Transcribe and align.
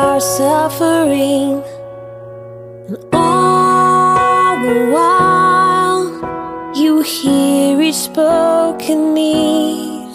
our 0.00 0.20
suffering. 0.20 1.62
And 2.88 2.98
all 3.12 4.56
the 4.66 4.78
while, 4.94 6.04
you 6.74 7.02
hear 7.02 7.80
each 7.82 8.00
spoken 8.10 9.14
need. 9.14 10.12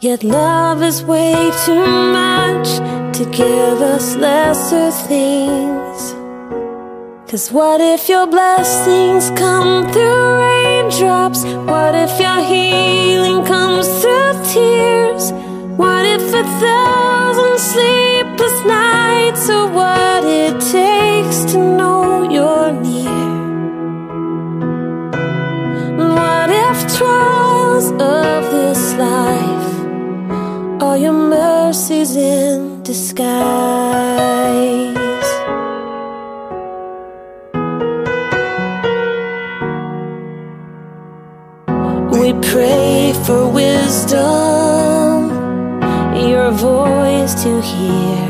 Yet 0.00 0.24
love 0.24 0.82
is 0.82 1.04
way 1.04 1.52
too 1.64 1.86
much 2.20 2.68
to 3.16 3.22
give 3.42 3.78
us 3.94 4.16
lesser 4.16 4.90
things. 5.08 6.00
Cause 7.30 7.52
what 7.52 7.80
if 7.80 8.08
your 8.08 8.26
blessings 8.26 9.30
come 9.38 9.92
through 9.92 10.26
raindrops? 10.44 11.44
What 11.72 11.94
if 11.94 12.12
your 12.24 12.40
healing 12.52 13.44
comes 13.46 13.86
through 14.00 14.34
tears? 14.52 15.30
What 15.82 16.04
if 16.06 16.24
a 16.42 16.44
thousand 16.64 16.90
sleepless 18.40 18.64
nights 18.64 19.50
are 19.50 19.68
what 19.68 20.24
it 20.24 20.60
takes 20.60 21.52
to 21.52 21.58
know 21.58 22.22
you're 22.30 22.72
near? 22.72 23.28
What 25.96 26.48
if 26.50 26.96
trials 26.96 27.90
of 27.92 28.50
this 28.50 28.94
life 28.94 30.82
are 30.82 30.96
your 30.96 31.12
mercies 31.12 32.16
in 32.16 32.82
disguise? 32.82 33.28
We 42.12 42.32
pray 42.50 43.12
for 43.26 43.48
wisdom, 43.48 45.30
your 46.14 46.50
voice 46.52 47.34
to 47.42 47.60
hear. 47.60 48.29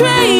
Friends 0.00 0.39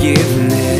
forgiveness. 0.00 0.79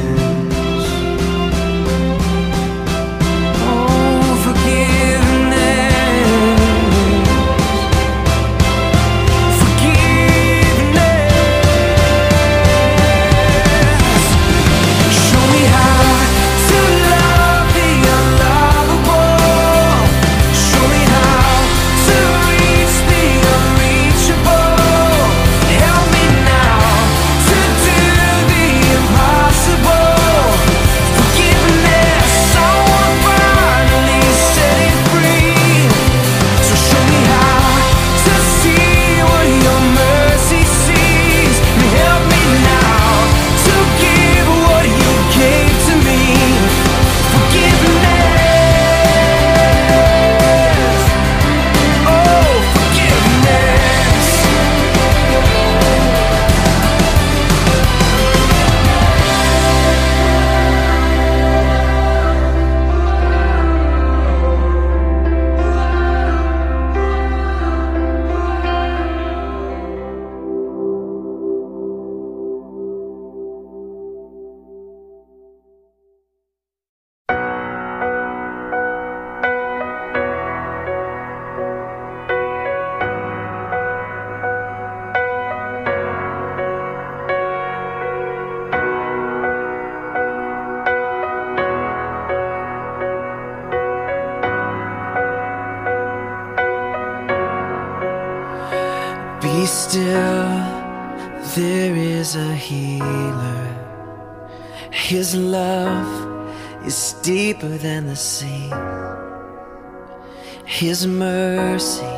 His 110.81 111.05
mercy 111.05 112.17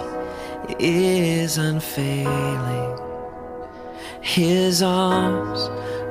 is 0.79 1.57
unfailing. 1.57 2.97
His 4.21 4.81
arms, 4.81 5.63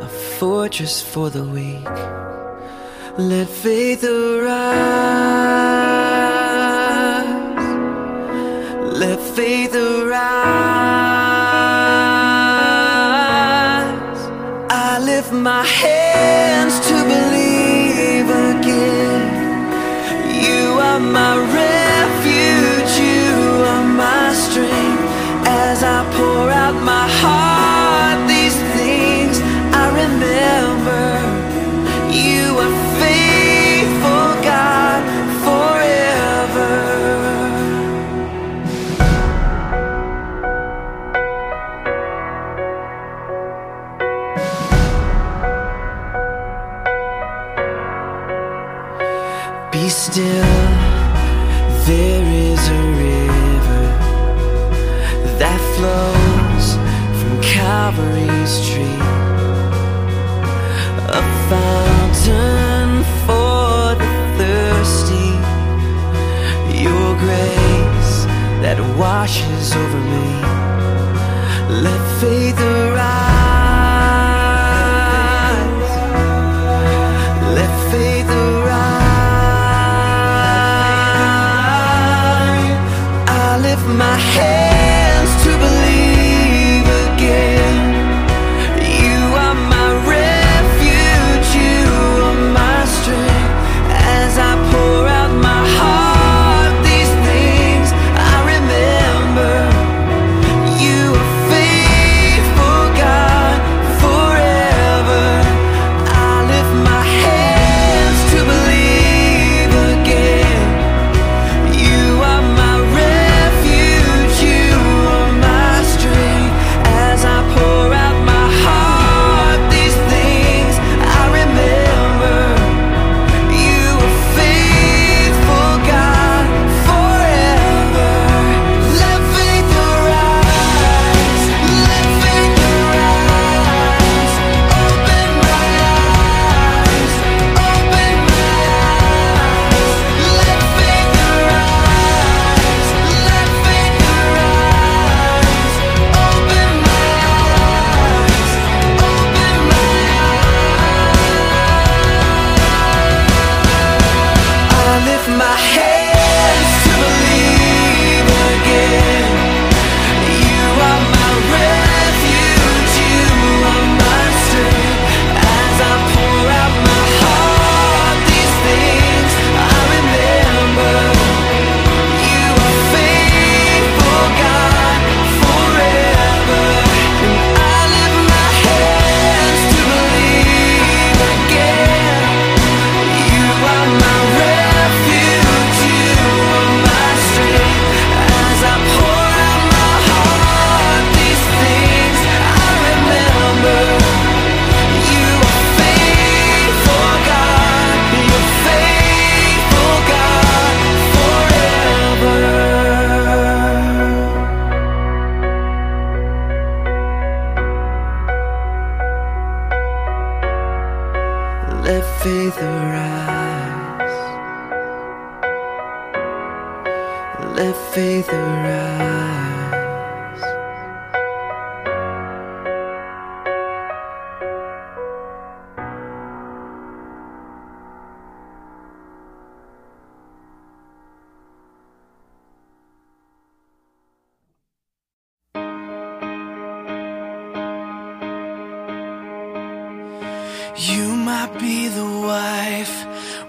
a 0.03 0.09
fortress 0.39 1.01
for 1.01 1.31
the 1.31 1.45
weak. 1.45 1.89
Let 3.17 3.49
faith 3.49 4.05
arise. 4.05 4.53
Let 9.01 9.19
faith 9.19 9.75
arise. 9.75 10.21
I 14.69 15.01
lift 15.03 15.33
my 15.33 15.65
head. 15.65 16.02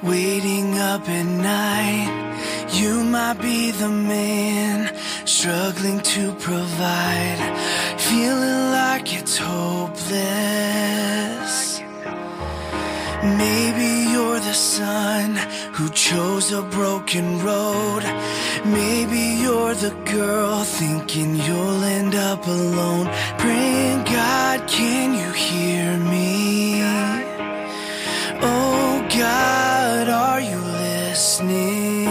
Waiting 0.04 0.78
up 0.80 1.08
at 1.08 1.26
night, 1.26 2.12
you 2.74 3.04
might 3.06 3.39
be 3.42 3.72
the 3.72 3.88
man 3.88 4.94
struggling 5.26 6.02
to 6.02 6.34
provide, 6.34 7.39
feeling 7.98 8.72
like 8.72 9.13
it's 9.18 9.38
hopeless. 9.38 10.04
Maybe 13.24 14.12
you're 14.12 14.42
the 14.42 14.54
son 14.54 15.38
who 15.72 15.88
chose 15.92 16.52
a 16.52 16.63
broken 16.63 17.42
road. 17.42 18.04
Maybe 18.66 19.42
you're 19.42 19.74
the 19.74 19.96
girl 20.04 20.66
thinking 20.66 21.38
you'll 21.38 21.84
end 21.84 22.16
up 22.16 22.46
alone. 22.46 23.08
Praying, 23.38 24.04
God, 24.04 24.68
can 24.68 25.13
you 25.13 25.32
hear 25.32 25.98
me? 25.98 26.82
Oh. 28.42 28.72
God, 29.15 30.10
are 30.10 30.41
you 30.41 30.58
listening? 30.58 32.03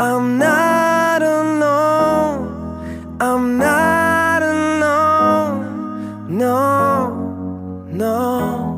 I'm 0.00 0.38
not 0.38 1.22
alone, 1.22 3.16
I'm 3.20 3.58
not 3.58 4.42
alone, 4.42 5.60
no, 6.28 7.10
no. 7.90 8.74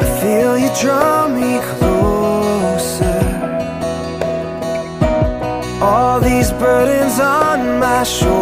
I 0.00 0.04
feel 0.20 0.58
you 0.58 0.70
draw 0.80 1.28
me 1.28 1.58
closer. 1.72 3.22
All 5.82 6.20
these 6.20 6.52
burdens 6.52 7.18
on 7.18 7.80
my 7.80 8.04
shoulders. 8.04 8.39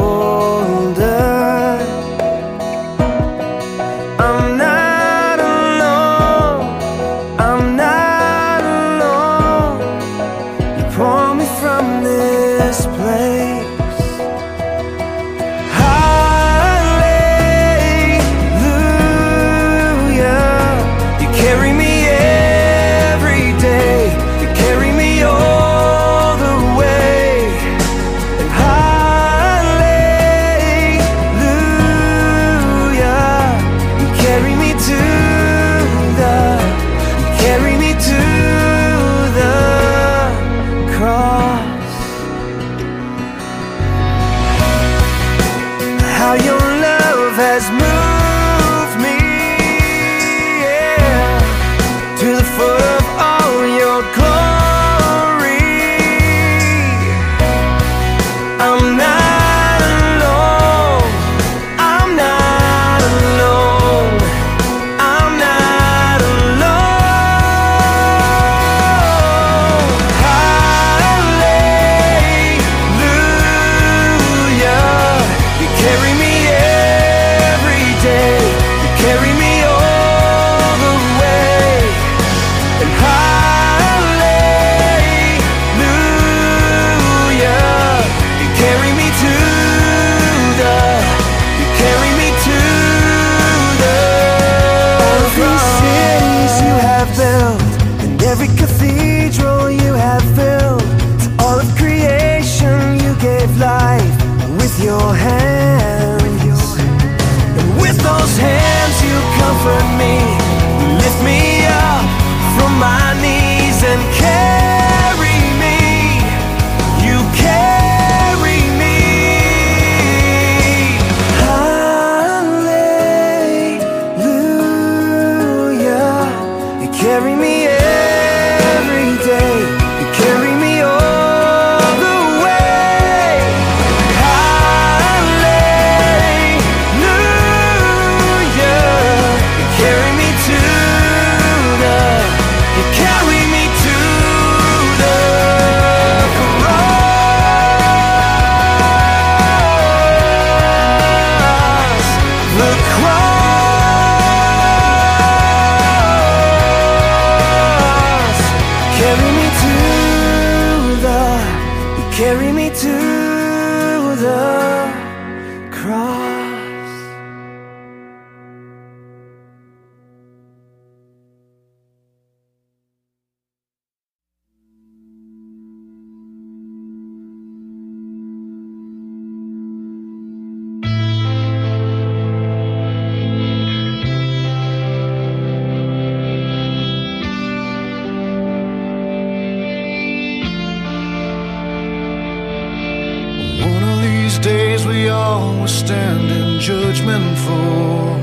Judgment 196.68 197.38
for 197.38 198.18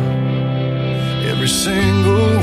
every 1.32 1.48
single 1.48 2.35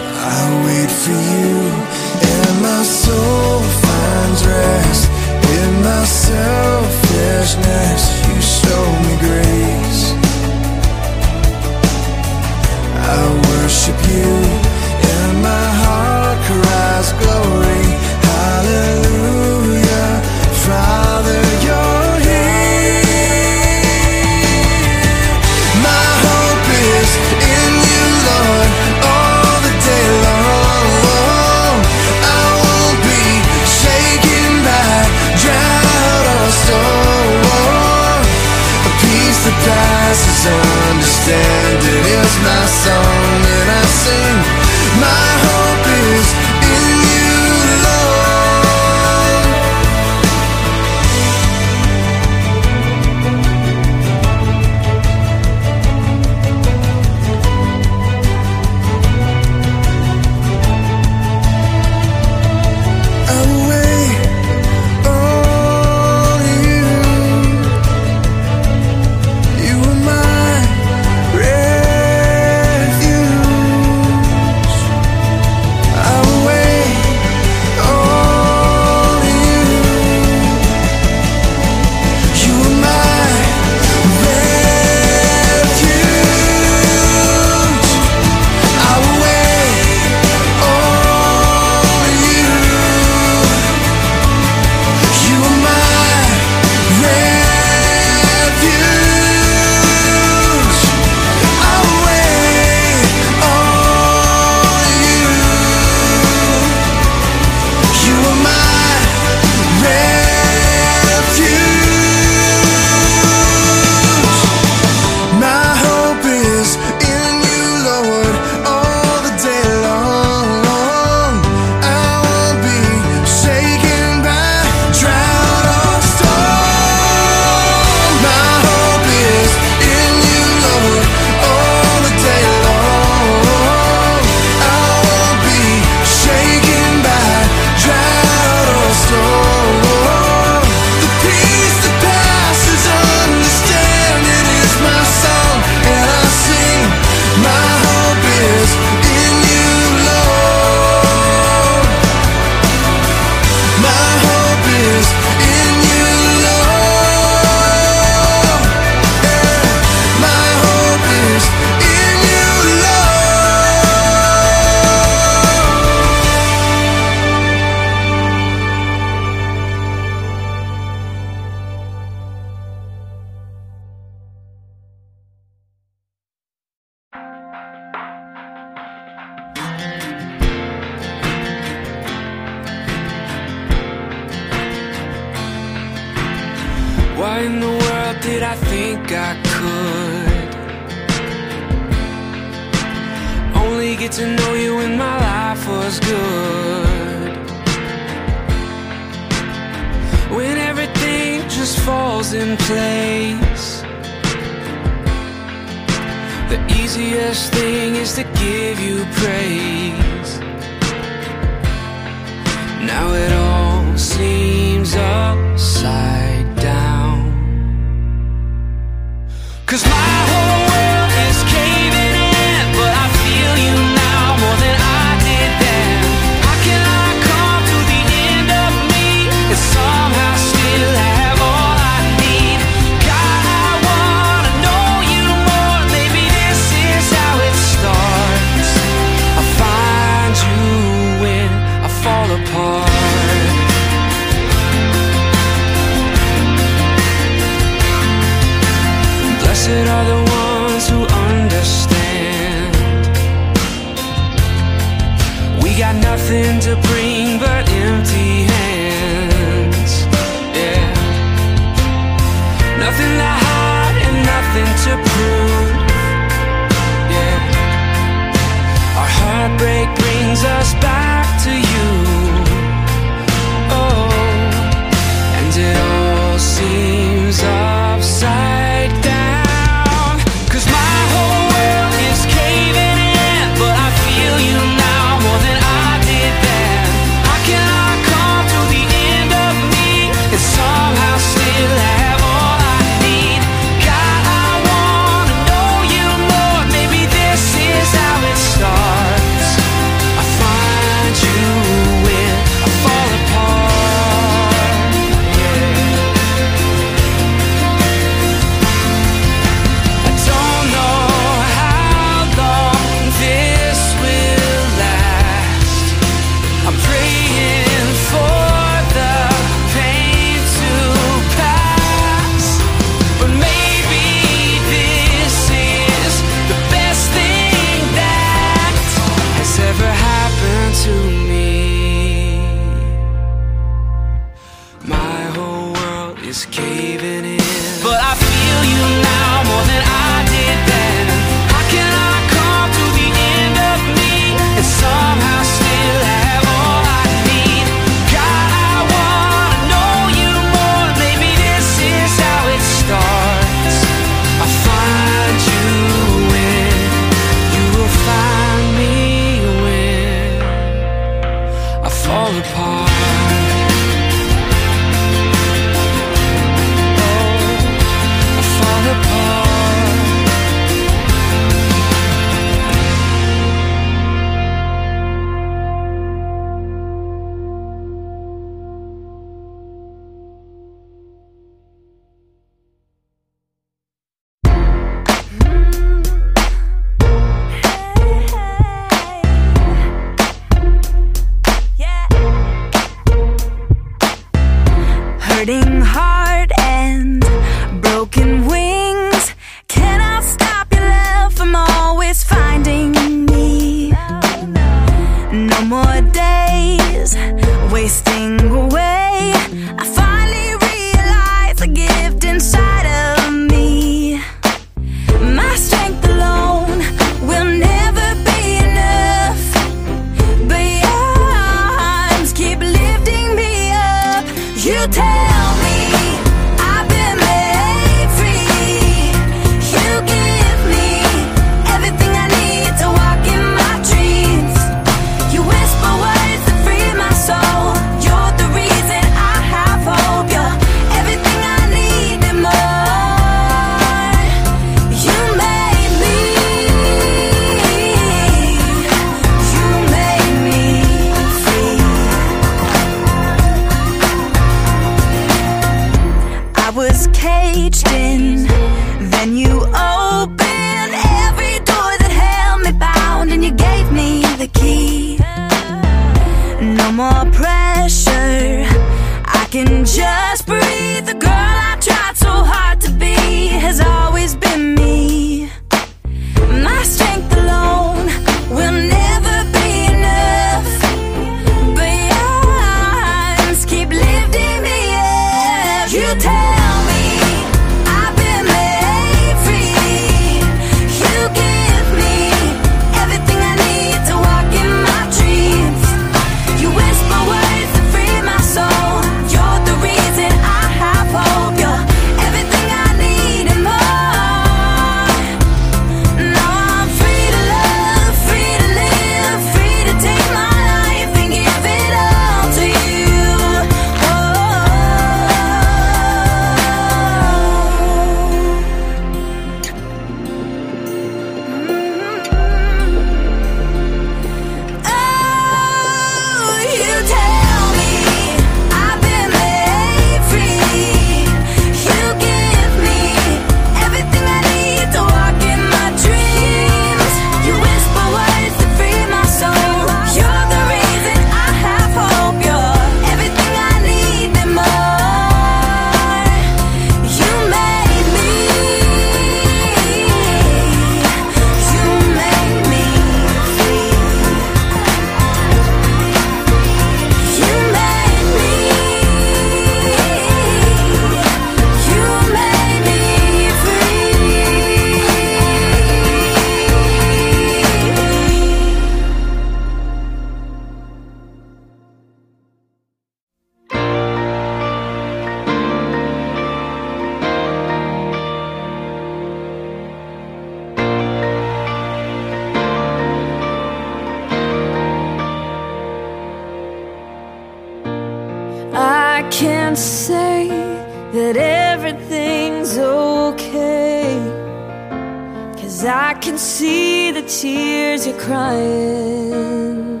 tears 597.26 598.06
you're 598.06 598.18
crying. 598.20 600.00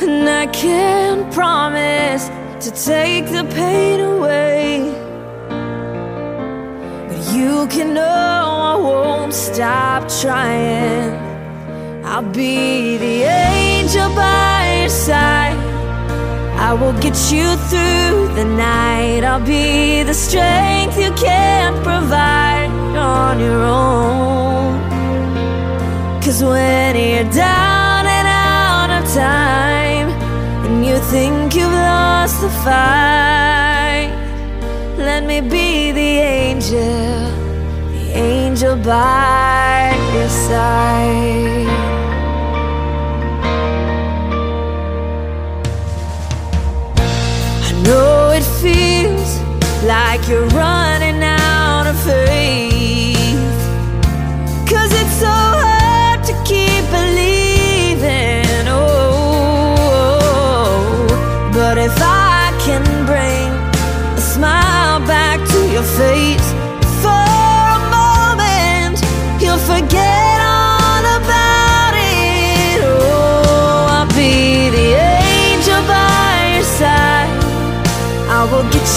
And 0.00 0.28
I 0.28 0.46
can't 0.52 1.32
promise 1.32 2.28
to 2.64 2.70
take 2.70 3.26
the 3.26 3.44
pain 3.54 4.00
away. 4.00 4.94
But 7.08 7.34
you 7.34 7.66
can 7.68 7.94
know 7.94 8.02
I 8.02 8.76
won't 8.76 9.34
stop 9.34 10.08
trying. 10.20 11.12
I'll 12.04 12.30
be 12.30 12.98
the 12.98 13.22
angel 13.24 14.14
by 14.14 14.80
your 14.80 14.88
side. 14.90 15.56
I 16.56 16.72
will 16.74 16.96
get 17.00 17.16
you 17.32 17.56
through 17.68 18.34
the 18.34 18.44
night. 18.44 19.24
I'll 19.24 19.44
be 19.44 20.04
the 20.04 20.14
strength 20.14 20.96
you 20.98 21.10
can't 21.14 21.76
provide 21.82 22.51
on 23.12 23.38
your 23.40 23.62
own. 23.62 24.80
Cause 26.22 26.42
when 26.42 26.96
you're 26.96 27.30
down 27.32 28.02
and 28.18 28.28
out 28.28 28.90
of 28.98 29.02
time, 29.12 30.08
and 30.64 30.86
you 30.86 30.96
think 31.14 31.54
you've 31.54 31.78
lost 31.94 32.40
the 32.40 32.52
fight, 32.64 34.10
let 35.08 35.22
me 35.30 35.40
be 35.40 35.92
the 36.00 36.12
angel, 36.42 37.18
the 37.94 38.04
angel 38.32 38.76
by 38.76 39.92
your 40.14 40.30
side. 40.46 41.68
I 47.68 47.72
know 47.86 48.30
it 48.38 48.46
feels 48.62 49.30
like 49.92 50.20
you're 50.28 50.48
running 50.62 51.20
out 51.22 51.86
of 51.92 51.96
faith. 52.04 52.71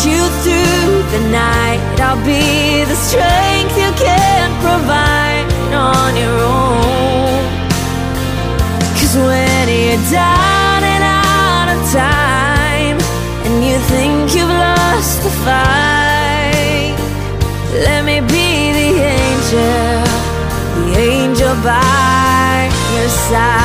You 0.05 0.21
through 0.43 1.01
the 1.13 1.29
night. 1.31 1.79
I'll 1.99 2.23
be 2.23 2.83
the 2.83 2.95
strength 2.95 3.77
you 3.77 3.91
can't 4.03 4.34
fight, 15.45 16.95
let 17.85 18.03
me 18.03 18.19
be 18.19 18.73
the 18.79 18.91
angel, 19.21 20.01
the 20.75 20.85
angel 20.97 21.53
by 21.63 22.69
your 22.95 23.09
side. 23.09 23.64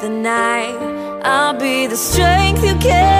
The 0.00 0.08
night. 0.08 0.76
I'll 1.22 1.52
be 1.52 1.86
the 1.86 1.96
strength 1.96 2.64
you 2.64 2.74
can't 2.76 3.19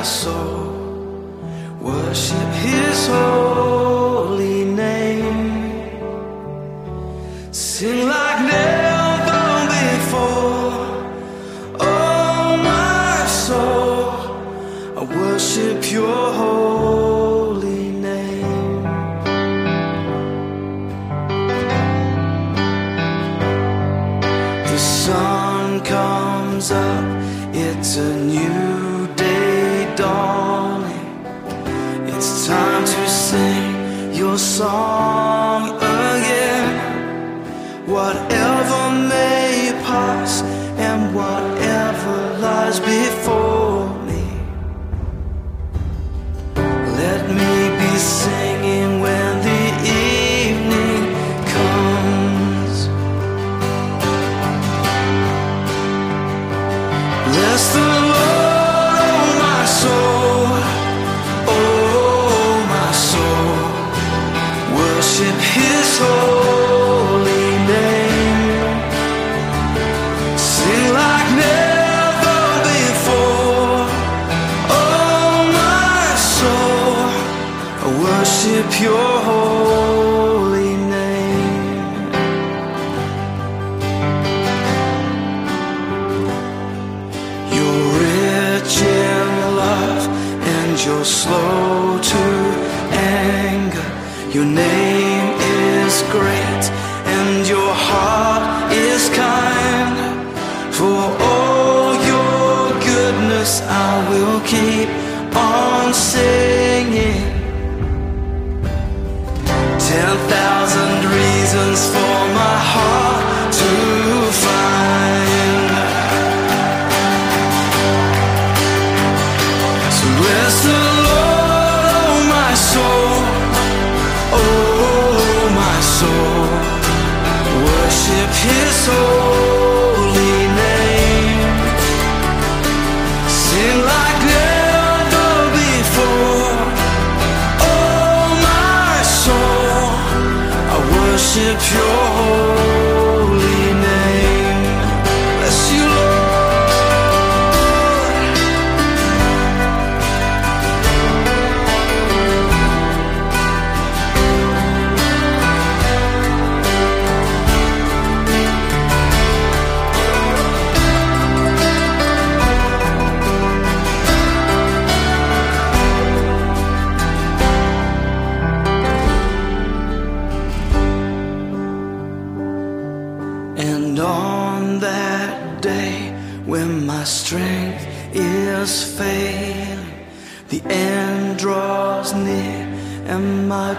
oh 0.00 0.37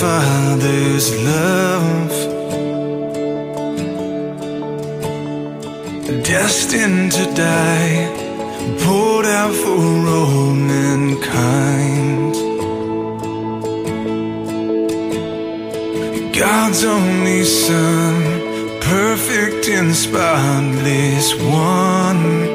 father's 0.00 1.14
love 1.24 2.10
Destined 6.24 7.12
to 7.12 7.24
die 7.34 8.08
Poured 8.82 9.26
out 9.26 9.54
for 9.62 10.08
all 10.16 10.54
mankind. 10.54 12.34
God's 16.34 16.82
only 16.84 17.44
son 17.44 18.14
Perfect 18.80 19.68
and 19.68 19.94
spotless 19.94 21.34
one. 21.34 22.49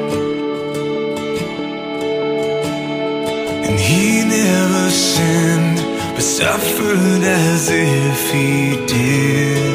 S'affola 6.36 7.56
se 7.56 7.80
fidèle 8.26 9.65